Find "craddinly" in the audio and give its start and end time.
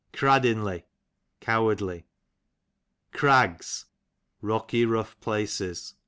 0.13-0.85